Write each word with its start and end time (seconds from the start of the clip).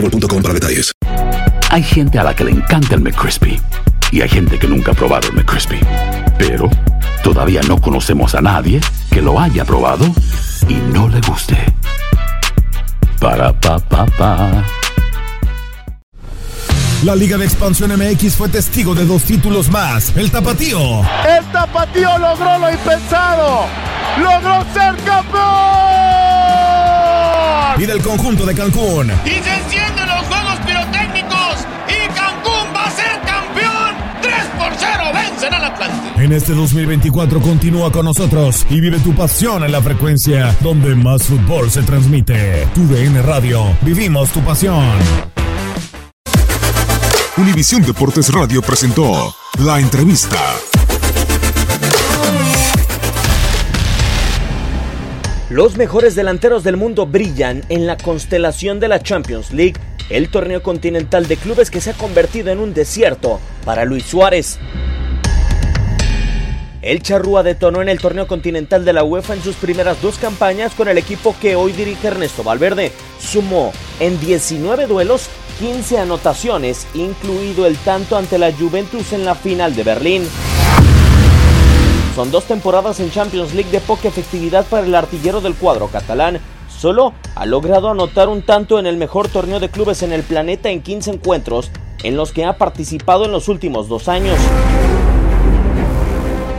boostmobile.com 0.00 0.42
para 0.42 0.54
detalles. 0.54 0.92
Hay 1.70 1.82
gente 1.82 2.18
a 2.18 2.24
la 2.24 2.34
que 2.34 2.44
le 2.44 2.52
encanta 2.52 2.94
el 2.94 3.00
McCrispy 3.00 3.60
y 4.12 4.20
hay 4.20 4.28
gente 4.28 4.58
que 4.58 4.66
nunca 4.66 4.92
ha 4.92 4.94
probado 4.94 5.28
el 5.28 5.34
McCrispy. 5.34 5.80
Pero 6.38 6.70
todavía 7.22 7.60
no 7.62 7.80
conocemos 7.80 8.34
a 8.34 8.40
nadie 8.40 8.80
que 9.10 9.20
lo 9.20 9.40
haya 9.40 9.64
probado 9.64 10.06
y 10.68 10.74
no 10.92 11.08
le 11.08 11.20
guste. 11.20 11.56
Para 13.20 13.52
pa 13.58 13.78
pa 13.78 14.06
pa. 14.06 14.64
La 17.04 17.14
Liga 17.14 17.36
de 17.36 17.44
Expansión 17.44 17.92
MX 17.96 18.36
fue 18.36 18.48
testigo 18.48 18.94
de 18.94 19.04
dos 19.04 19.22
títulos 19.24 19.68
más. 19.68 20.16
El 20.16 20.30
Tapatío. 20.30 21.00
El 21.28 21.44
Tapatío 21.52 22.18
logró 22.18 22.58
lo 22.58 22.70
impensado. 22.70 23.66
Logró 24.18 24.64
ser 24.72 24.96
campeón. 25.04 25.85
Y 27.78 27.84
del 27.84 28.00
conjunto 28.00 28.46
de 28.46 28.54
Cancún. 28.54 29.12
Y 29.24 29.30
se 29.30 29.54
encienden 29.54 30.06
los 30.06 30.26
juegos 30.26 30.58
pirotécnicos. 30.66 31.66
Y 31.88 32.08
Cancún 32.14 32.74
va 32.74 32.86
a 32.86 32.90
ser 32.90 33.20
campeón. 33.26 33.94
3 34.22 34.34
por 34.58 34.72
0 34.78 35.04
vencen 35.12 35.54
al 35.54 35.64
Atlante. 35.64 36.24
En 36.24 36.32
este 36.32 36.54
2024 36.54 37.40
continúa 37.40 37.92
con 37.92 38.06
nosotros 38.06 38.66
y 38.70 38.80
vive 38.80 38.98
tu 39.00 39.14
pasión 39.14 39.62
en 39.62 39.72
la 39.72 39.82
frecuencia 39.82 40.56
donde 40.60 40.94
más 40.94 41.24
fútbol 41.24 41.70
se 41.70 41.82
transmite. 41.82 42.66
Tu 42.74 42.86
DN 42.86 43.20
Radio. 43.22 43.76
Vivimos 43.82 44.30
tu 44.30 44.40
pasión. 44.40 44.96
Univisión 47.36 47.82
Deportes 47.82 48.32
Radio 48.32 48.62
presentó 48.62 49.36
la 49.58 49.78
entrevista. 49.78 50.38
Los 55.56 55.78
mejores 55.78 56.14
delanteros 56.14 56.64
del 56.64 56.76
mundo 56.76 57.06
brillan 57.06 57.64
en 57.70 57.86
la 57.86 57.96
constelación 57.96 58.78
de 58.78 58.88
la 58.88 59.02
Champions 59.02 59.54
League, 59.54 59.80
el 60.10 60.28
torneo 60.28 60.62
continental 60.62 61.26
de 61.28 61.38
clubes 61.38 61.70
que 61.70 61.80
se 61.80 61.88
ha 61.88 61.94
convertido 61.94 62.50
en 62.50 62.58
un 62.58 62.74
desierto 62.74 63.40
para 63.64 63.86
Luis 63.86 64.04
Suárez. 64.04 64.58
El 66.82 67.00
Charrúa 67.00 67.42
detonó 67.42 67.80
en 67.80 67.88
el 67.88 67.98
torneo 67.98 68.26
continental 68.26 68.84
de 68.84 68.92
la 68.92 69.02
UEFA 69.02 69.32
en 69.32 69.42
sus 69.42 69.56
primeras 69.56 70.02
dos 70.02 70.18
campañas 70.18 70.74
con 70.74 70.88
el 70.88 70.98
equipo 70.98 71.34
que 71.40 71.56
hoy 71.56 71.72
dirige 71.72 72.08
Ernesto 72.08 72.44
Valverde. 72.44 72.92
Sumó 73.18 73.72
en 73.98 74.20
19 74.20 74.86
duelos 74.86 75.30
15 75.58 76.00
anotaciones, 76.00 76.86
incluido 76.92 77.64
el 77.64 77.78
tanto 77.78 78.18
ante 78.18 78.36
la 78.36 78.52
Juventus 78.52 79.14
en 79.14 79.24
la 79.24 79.34
final 79.34 79.74
de 79.74 79.84
Berlín. 79.84 80.28
Son 82.16 82.30
dos 82.30 82.44
temporadas 82.44 82.98
en 83.00 83.10
Champions 83.10 83.52
League 83.52 83.70
de 83.70 83.78
poca 83.78 84.08
efectividad 84.08 84.64
para 84.64 84.86
el 84.86 84.94
artillero 84.94 85.42
del 85.42 85.54
cuadro 85.54 85.88
catalán. 85.88 86.40
Solo 86.66 87.12
ha 87.34 87.44
logrado 87.44 87.90
anotar 87.90 88.30
un 88.30 88.40
tanto 88.40 88.78
en 88.78 88.86
el 88.86 88.96
mejor 88.96 89.28
torneo 89.28 89.60
de 89.60 89.68
clubes 89.68 90.02
en 90.02 90.14
el 90.14 90.22
planeta 90.22 90.70
en 90.70 90.80
15 90.80 91.10
encuentros 91.10 91.70
en 92.02 92.16
los 92.16 92.32
que 92.32 92.46
ha 92.46 92.56
participado 92.56 93.26
en 93.26 93.32
los 93.32 93.48
últimos 93.48 93.90
dos 93.90 94.08
años. 94.08 94.38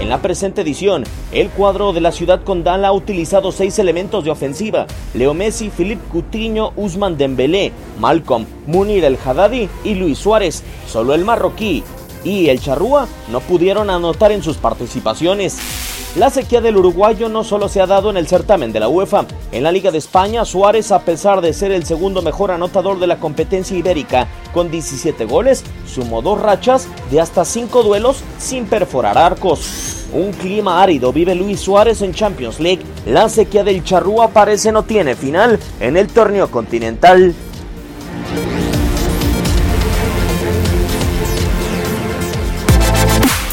En 0.00 0.08
la 0.08 0.22
presente 0.22 0.62
edición, 0.62 1.04
el 1.32 1.50
cuadro 1.50 1.92
de 1.92 2.00
la 2.00 2.12
ciudad 2.12 2.44
condal 2.44 2.86
ha 2.86 2.92
utilizado 2.92 3.52
seis 3.52 3.78
elementos 3.78 4.24
de 4.24 4.30
ofensiva: 4.30 4.86
Leo 5.12 5.34
Messi, 5.34 5.68
Philippe 5.68 6.08
Coutinho, 6.10 6.72
Usman 6.76 7.18
Dembélé, 7.18 7.72
Malcolm, 8.00 8.46
Munir 8.66 9.04
El 9.04 9.18
Haddadi 9.22 9.68
y 9.84 9.96
Luis 9.96 10.16
Suárez. 10.18 10.62
Solo 10.88 11.12
el 11.12 11.26
marroquí 11.26 11.84
y 12.24 12.48
el 12.48 12.60
charrúa 12.60 13.06
no 13.30 13.40
pudieron 13.40 13.90
anotar 13.90 14.32
en 14.32 14.42
sus 14.42 14.56
participaciones. 14.56 15.58
La 16.16 16.28
sequía 16.28 16.60
del 16.60 16.76
uruguayo 16.76 17.30
no 17.30 17.42
solo 17.42 17.70
se 17.70 17.80
ha 17.80 17.86
dado 17.86 18.10
en 18.10 18.18
el 18.18 18.28
certamen 18.28 18.70
de 18.70 18.80
la 18.80 18.88
UEFA. 18.88 19.24
En 19.50 19.62
la 19.62 19.72
Liga 19.72 19.90
de 19.90 19.96
España, 19.96 20.44
Suárez, 20.44 20.92
a 20.92 21.00
pesar 21.00 21.40
de 21.40 21.54
ser 21.54 21.72
el 21.72 21.86
segundo 21.86 22.20
mejor 22.20 22.50
anotador 22.50 23.00
de 23.00 23.06
la 23.06 23.18
competencia 23.18 23.78
ibérica, 23.78 24.28
con 24.52 24.70
17 24.70 25.24
goles, 25.24 25.64
sumó 25.86 26.20
dos 26.20 26.38
rachas 26.38 26.86
de 27.10 27.18
hasta 27.18 27.46
5 27.46 27.82
duelos 27.82 28.22
sin 28.38 28.66
perforar 28.66 29.16
arcos. 29.16 30.02
Un 30.12 30.32
clima 30.32 30.82
árido 30.82 31.14
vive 31.14 31.34
Luis 31.34 31.60
Suárez 31.60 32.02
en 32.02 32.12
Champions 32.12 32.60
League. 32.60 32.82
La 33.06 33.30
sequía 33.30 33.64
del 33.64 33.82
charrúa 33.82 34.28
parece 34.28 34.70
no 34.70 34.82
tiene 34.82 35.16
final 35.16 35.58
en 35.80 35.96
el 35.96 36.08
torneo 36.08 36.50
continental. 36.50 37.34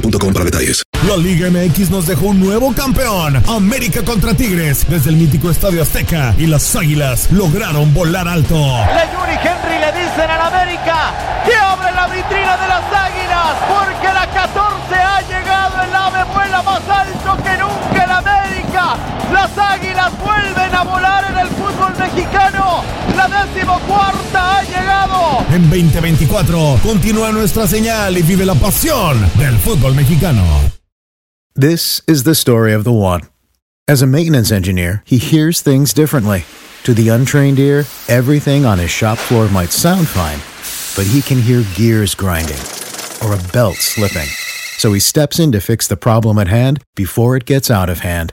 para 0.00 0.44
detalles. 0.44 0.82
La 1.06 1.16
Liga 1.16 1.50
MX 1.50 1.90
nos 1.90 2.06
dejó 2.06 2.26
un 2.26 2.40
nuevo 2.40 2.72
campeón. 2.74 3.42
América 3.48 4.02
contra 4.02 4.34
Tigres 4.34 4.86
desde 4.88 5.10
el 5.10 5.16
mítico 5.16 5.50
Estadio 5.50 5.82
Azteca 5.82 6.34
y 6.38 6.46
las 6.46 6.74
Águilas 6.76 7.30
lograron 7.32 7.92
volar 7.92 8.28
alto. 8.28 8.54
Le 8.54 9.12
Yuri 9.12 9.36
Henry 9.42 9.78
le 9.80 9.92
dicen 9.92 10.30
al 10.30 10.40
América 10.40 11.42
que 11.44 11.54
abre 11.54 11.92
la 11.92 12.06
vitrina 12.06 12.56
de 12.56 12.68
las 12.68 12.81
La 23.22 23.44
decimocuarta 23.44 24.58
ha 24.58 24.62
llegado. 24.64 25.46
En 25.54 25.70
2024 25.70 26.80
continúa 26.82 27.30
nuestra 27.30 27.68
señal 27.68 28.18
y 28.18 28.22
vive 28.22 28.44
la 28.44 28.56
pasión 28.56 29.16
del 29.38 29.56
fútbol 29.58 29.94
mexicano. 29.94 30.42
This 31.54 32.02
is 32.08 32.24
the 32.24 32.34
story 32.34 32.72
of 32.72 32.82
the 32.82 32.90
one. 32.90 33.20
As 33.86 34.02
a 34.02 34.06
maintenance 34.06 34.50
engineer, 34.50 35.04
he 35.06 35.18
hears 35.18 35.60
things 35.60 35.94
differently. 35.94 36.44
To 36.82 36.94
the 36.94 37.10
untrained 37.10 37.60
ear, 37.60 37.84
everything 38.08 38.64
on 38.64 38.80
his 38.80 38.90
shop 38.90 39.18
floor 39.18 39.48
might 39.48 39.70
sound 39.70 40.08
fine, 40.08 40.40
but 40.96 41.06
he 41.06 41.22
can 41.22 41.40
hear 41.40 41.62
gears 41.76 42.16
grinding 42.16 42.58
or 43.22 43.34
a 43.34 43.52
belt 43.52 43.76
slipping. 43.76 44.26
So 44.78 44.92
he 44.92 44.98
steps 44.98 45.38
in 45.38 45.52
to 45.52 45.60
fix 45.60 45.86
the 45.86 45.96
problem 45.96 46.38
at 46.38 46.48
hand 46.48 46.82
before 46.96 47.36
it 47.36 47.44
gets 47.44 47.70
out 47.70 47.88
of 47.88 48.00
hand. 48.00 48.32